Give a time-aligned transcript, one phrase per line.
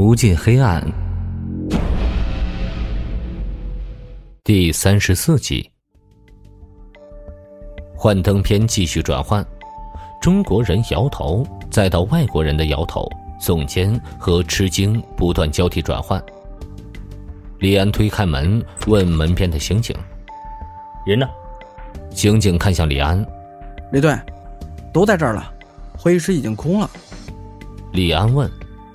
[0.00, 0.82] 无尽黑暗，
[4.42, 5.70] 第三十四集。
[7.94, 9.46] 幻灯片继续转换，
[10.18, 13.06] 中国人摇头，再到外国人的摇头、
[13.38, 16.18] 耸肩和吃惊不断交替转换。
[17.58, 19.94] 李安推开门，问门边的刑警
[21.04, 21.28] ：“人呢？”
[22.10, 23.22] 刑警看向李安
[23.92, 24.18] ：“李队，
[24.94, 25.52] 都在这儿了，
[25.98, 26.90] 会议室已经空了。”
[27.92, 28.50] 李安问。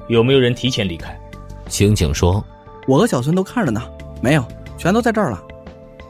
[0.08, 1.20] 有没有人提前离开？
[1.68, 2.45] 刑警说
[2.88, 3.82] ：“我和小孙都看着呢，
[4.22, 4.45] 没有，
[4.78, 5.44] 全都在这儿了。”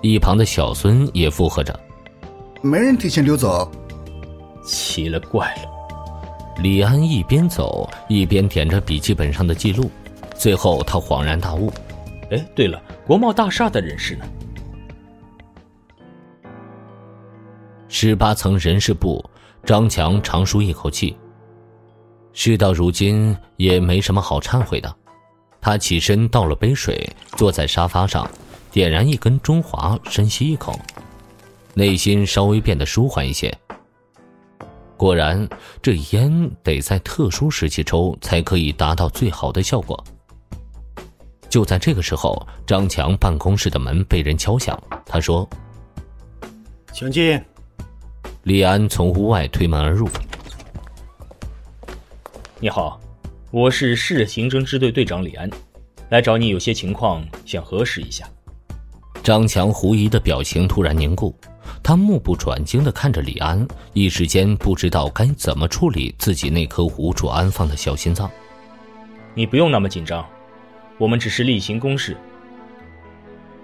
[0.03, 1.79] 一旁的小孙也附和着
[2.61, 3.71] ：“没人提前溜走。”
[4.65, 5.61] 奇了怪了。
[6.61, 9.89] 李安一边走一边点着笔记本上的记录，
[10.35, 11.71] 最后他恍然大悟
[12.31, 14.25] ：“哎，对了，国贸大厦的人事呢？”
[17.87, 19.23] 十八层人事部，
[19.63, 21.15] 张强长舒一口气。
[22.35, 24.93] 事到如今也没什么好忏悔的，
[25.61, 28.29] 他起身倒了杯水，坐在沙发上，
[28.71, 30.77] 点燃一根中华，深吸一口，
[31.73, 33.57] 内心稍微变得舒缓一些。
[34.97, 35.47] 果然，
[35.81, 40.01] 这烟得在特殊时期抽才可以达到最好的效果。
[41.49, 45.49] 就在这个时候，张强办公室的门被人敲响，他说
[46.91, 47.41] ：“请进。”
[48.43, 50.07] 李安从屋外推门而入。
[52.61, 52.97] 你好，
[53.51, 55.49] 我是市刑侦支队队长李安，
[56.07, 58.25] 来找你有些情况想核实一下。
[59.21, 61.35] 张强狐疑的表情突然凝固，
[61.83, 68.31] 他目不转睛的看着李安，一时间不知道该怎么处理自己那颗无处安放的小心脏。
[69.33, 70.25] 你不用那么紧张，
[70.97, 72.15] 我们只是例行公事。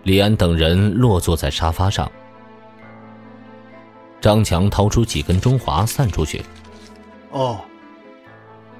[0.04, 2.12] 李安等人落坐在沙发上，
[4.20, 6.44] 张强掏出几根中华散出去。
[7.30, 7.58] 哦。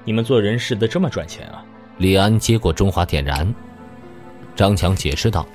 [0.04, 1.64] 你们做人事的这么赚钱啊？
[1.98, 3.54] 李安接过中华点燃，
[4.56, 5.46] 张强解释道：“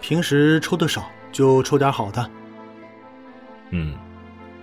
[0.00, 2.30] 平时抽的少，就抽点好的。”
[3.70, 3.94] 嗯，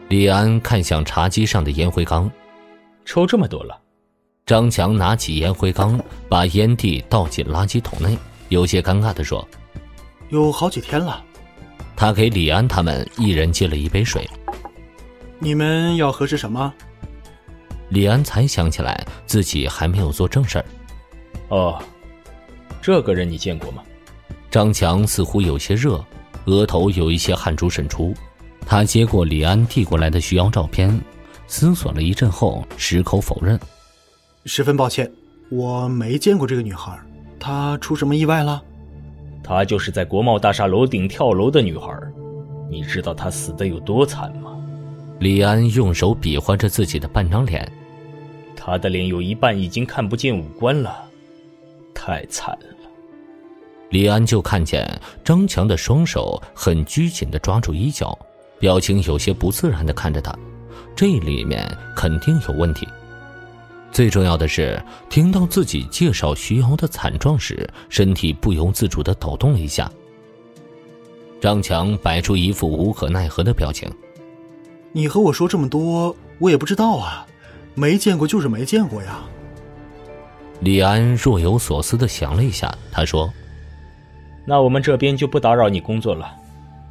[0.09, 2.31] 李安看向茶几上的烟灰缸，
[3.05, 3.79] 抽这么多了。
[4.45, 8.17] 张强拿起烟灰缸，把烟蒂倒进垃圾桶内，
[8.49, 9.47] 有些尴尬的说
[10.29, 11.23] ：“有好几天了。”
[11.95, 14.27] 他给李安他们一人接了一杯水。
[15.37, 16.73] 你们要核实什么？
[17.93, 20.65] 李安才想起来自己还没有做正事儿。
[21.49, 21.79] 哦，
[22.81, 23.83] 这个人你见过吗？
[24.49, 26.03] 张强似乎有些热，
[26.45, 28.11] 额头有一些汗珠渗出。
[28.65, 30.99] 他接过李安递过来的徐瑶照片，
[31.45, 33.59] 思索了一阵后，矢口否认
[34.45, 35.11] ：“十分抱歉，
[35.51, 36.99] 我没见过这个女孩。
[37.39, 38.59] 她出什么意外了？
[39.43, 41.95] 她就是在国贸大厦楼顶跳楼的女孩。
[42.71, 44.57] 你知道她死的有多惨吗？”
[45.19, 47.71] 李安用手比划着自己的半张脸。
[48.65, 51.03] 他的脸有一半已经看不见五官了，
[51.93, 52.89] 太惨了。
[53.89, 54.89] 李安就看见
[55.21, 58.17] 张强的双手很拘谨的抓住衣角，
[58.59, 60.33] 表情有些不自然的看着他，
[60.95, 62.87] 这里面肯定有问题。
[63.91, 69.91] 最重要的是，听到自己介绍徐瑶的惨状时，身体不由自主的抖动了一下。
[71.41, 73.91] 张强摆出一副无可奈何的表情
[74.93, 77.27] ：“你和我说这么多，我也不知道啊。”
[77.75, 79.23] 没见过就是没见过呀。
[80.61, 83.31] 李安若有所思的想了一下，他说
[84.45, 86.33] ：“那我们这边就不打扰你工作了，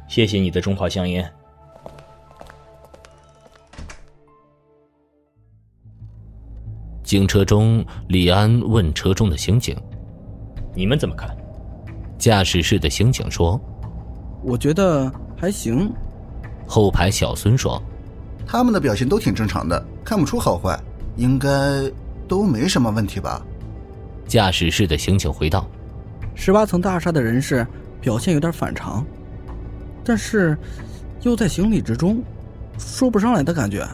[0.07, 1.31] 谢谢你的中华香烟。”
[7.03, 9.75] 警车中，李安问车中的刑警
[10.75, 11.29] ：“你们怎么看？”
[12.17, 13.59] 驾驶室的刑警说
[14.43, 15.91] ：“我觉得还行。”
[16.67, 17.81] 后排小孙说。
[18.45, 20.77] 他们的表现都挺正常的，看不出好坏，
[21.15, 21.49] 应该
[22.27, 23.41] 都没什么问题吧？
[24.27, 25.67] 驾驶室的刑警回道
[26.35, 27.65] ：“十八层大厦的人士
[28.01, 29.05] 表现有点反常，
[30.03, 30.57] 但是
[31.21, 32.21] 又在情理之中，
[32.77, 33.87] 说不上来的感觉。”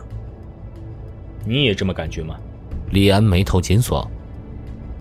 [1.45, 2.35] 你也这么感觉吗？
[2.91, 4.09] 李安眉头紧锁：“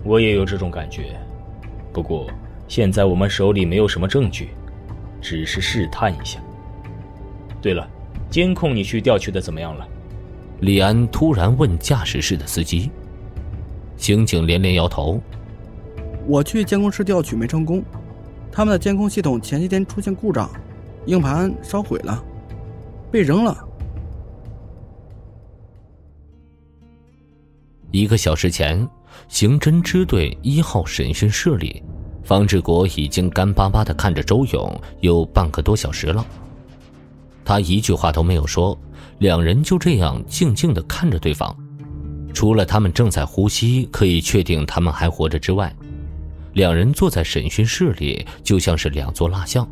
[0.03, 1.15] 我也有这种感觉，
[1.91, 2.27] 不过
[2.67, 4.49] 现在我们手里没有什么证据，
[5.21, 6.39] 只是试探一下。
[7.61, 7.87] 对了。”
[8.29, 9.87] 监控你去调取的怎么样了？
[10.61, 12.91] 李安突然问驾驶室的司机。
[13.95, 15.19] 刑警连连摇头
[16.27, 17.83] ：“我去监控室调取没成功，
[18.51, 20.49] 他们的监控系统前几天出现故障，
[21.05, 22.23] 硬盘烧毁了，
[23.11, 23.65] 被扔了。”
[27.91, 28.87] 一个小时前，
[29.27, 31.81] 刑侦支队一号审讯室里，
[32.23, 36.25] 方志国已经干巴巴的看着周勇有半个多小时了。
[37.43, 38.77] 他一句话都没有说，
[39.19, 41.55] 两人就这样静静的看着对方。
[42.33, 45.73] 除了他们正在呼吸，可以确定他们还活着之外，
[46.53, 49.67] 两人坐在审讯室里就像是两座蜡像。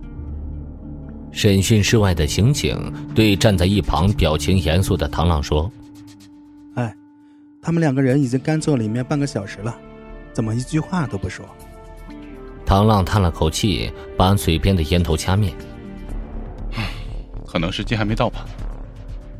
[1.32, 5.72] 审讯室外的刑警对站在一旁表情严肃的唐浪说
[6.76, 6.94] ：“哎，
[7.62, 9.76] 他们两个人已经干坐里面半个小时了，
[10.34, 11.46] 怎么一句话都不说？”
[12.66, 15.54] 唐浪叹了口气，把嘴边的烟头掐灭。
[17.46, 18.46] 可能时间还没到吧。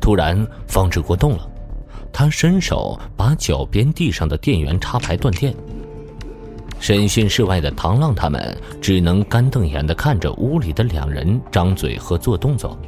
[0.00, 1.50] 突然，方志国动了，
[2.12, 5.54] 他伸手把脚边地上的电源插排断电。
[6.80, 12.78] 审讯室外的唐浪他们只能干瞪眼的看着屋里的两人张嘴和做动作。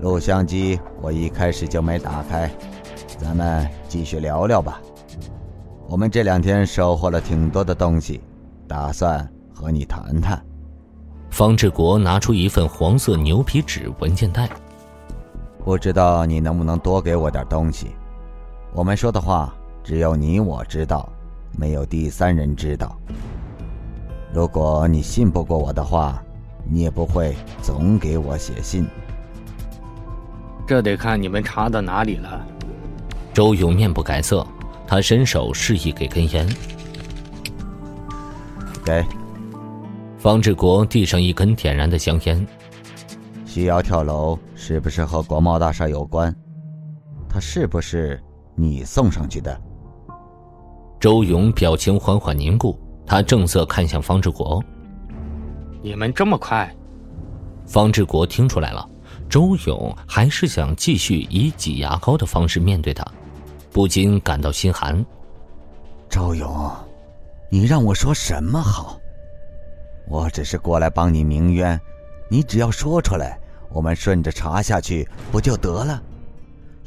[0.00, 2.48] 录像机我一开始就没打开，
[3.18, 4.80] 咱们继续聊聊吧。
[5.88, 8.20] 我们这两天收获了挺多的东西，
[8.68, 10.40] 打算和你谈谈。
[11.30, 14.48] 方志国拿出一份黄色牛皮纸文件袋，
[15.68, 17.88] 不知道你能不能多给我点东西？
[18.72, 19.54] 我们说的话
[19.84, 21.06] 只有你我知道。
[21.58, 22.98] 没有第三人知道。
[24.32, 26.22] 如果你信不过我的话，
[26.64, 28.88] 你也不会总给我写信。
[30.66, 32.42] 这得看你们查到哪里了。
[33.34, 34.46] 周勇面不改色，
[34.86, 36.48] 他伸手示意给根烟。
[38.82, 39.04] 给。
[40.16, 42.46] 方志国递上一根点燃的香烟。
[43.44, 46.34] 徐瑶跳楼是不是和国贸大厦有关？
[47.28, 48.20] 他是不是
[48.56, 49.56] 你送上去的？
[50.98, 52.76] 周勇表情缓缓凝固，
[53.06, 54.60] 他正色看向方志国
[55.80, 56.68] ：“你们这么快？”
[57.64, 58.84] 方志国听出来了，
[59.30, 63.06] 周勇还是想继续以挤牙膏的方式面对他，
[63.70, 65.02] 不禁感到心寒。
[66.08, 66.68] 周勇，
[67.48, 68.98] 你让我说什么好？
[70.08, 71.80] 我只是过来帮你鸣冤，
[72.28, 73.38] 你只要说出来，
[73.70, 76.02] 我们顺着查下去不就得了？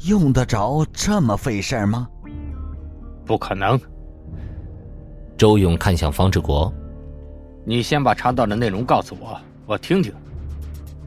[0.04, 2.08] 用得着这么费事吗？
[3.24, 3.80] 不可能。
[5.36, 6.72] 周勇看向方志国
[7.64, 10.12] ：“你先把查到的内容告诉我，我听听。”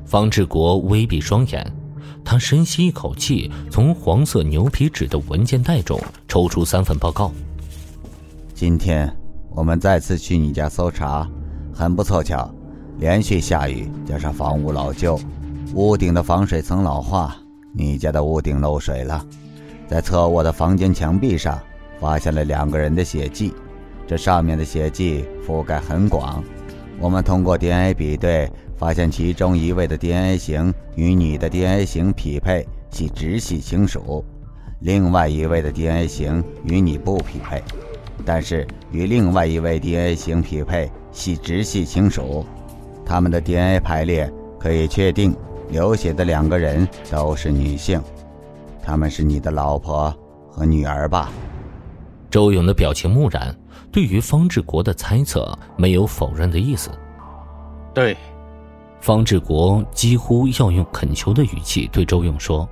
[0.06, 1.69] 方志国微闭双眼，
[2.24, 7.31] 他深吸一口气，从黄色牛皮纸的文件袋中抽出三份报告。
[8.54, 9.13] 今天
[9.50, 11.30] 我们再次去你家搜查，
[11.74, 12.50] 很不凑巧，
[12.98, 15.19] 连续下雨加上房屋老旧，
[15.75, 17.36] 屋顶的防水层老化，
[17.74, 19.22] 你家的屋顶漏水了。
[19.89, 21.60] 在侧卧的房间墙壁上，
[22.00, 23.54] 发现了两个人的血迹。
[24.07, 26.42] 这上面的血迹覆盖很广，
[26.98, 34.24] 我们通过 DNA 比对，发现其中一位的 DNA 型与你的 DNA 型匹配，系直系亲属；
[34.80, 37.62] 另外一位的 DNA 型与你不匹配，
[38.24, 42.45] 但是与另外一位 DNA 型匹配，系直系亲属。
[43.06, 45.36] 他们的 DNA 排列可以确定，
[45.70, 48.02] 流血的两个人都是女性，
[48.82, 50.14] 他们是你的老婆
[50.50, 51.30] 和女儿吧？
[52.30, 53.56] 周勇的表情木然。
[53.92, 56.92] 对于方志国的猜测，没有否认的意思。
[57.94, 58.18] 对，
[59.00, 62.68] 方志国几乎要用恳求的语气对周勇说：“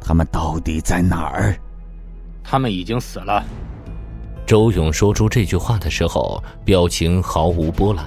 [0.00, 1.52] 他们到底在哪儿？”
[2.44, 3.42] 他们已经死了。
[4.46, 8.04] 周勇说出这句话的时候，表情毫无波澜。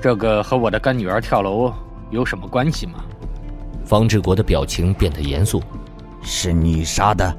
[0.00, 1.72] 这个和我的干女儿跳楼
[2.10, 3.04] 有什么关系吗？
[3.84, 5.62] 方志国的表情变得严肃
[6.22, 7.36] ：“是你杀的。”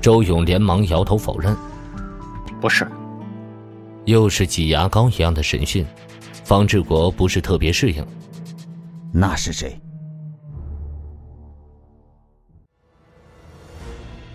[0.00, 1.56] 周勇连忙摇头否认
[2.60, 2.86] ：“不是。”
[4.04, 5.86] 又是挤牙膏一样的审讯，
[6.44, 8.04] 方志国不是特别适应。
[9.12, 9.80] 那是谁？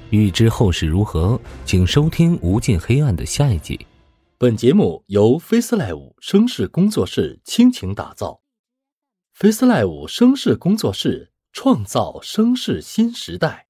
[0.10, 3.80] 欲知后事如何，请收听《无尽黑暗》的下一集。
[4.40, 8.40] 本节目由 FaceLive 声势工作室倾情打造
[9.40, 13.69] ，FaceLive 声势工作室创造声势新时代。